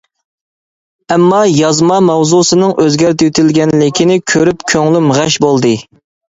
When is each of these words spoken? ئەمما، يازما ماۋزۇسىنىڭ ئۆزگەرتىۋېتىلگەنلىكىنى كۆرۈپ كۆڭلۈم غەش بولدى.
ئەمما، 1.15 1.41
يازما 1.57 1.99
ماۋزۇسىنىڭ 2.07 2.75
ئۆزگەرتىۋېتىلگەنلىكىنى 2.87 4.21
كۆرۈپ 4.35 4.69
كۆڭلۈم 4.75 5.15
غەش 5.23 5.41
بولدى. 5.49 5.79